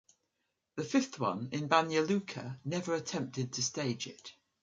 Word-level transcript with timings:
The 0.77 0.83
fifth 0.83 1.19
one, 1.19 1.49
in 1.51 1.69
Banja 1.69 2.01
Luka, 2.07 2.59
never 2.65 2.95
attempted 2.95 3.53
to 3.53 3.61
stage 3.61 4.07
it. 4.07 4.33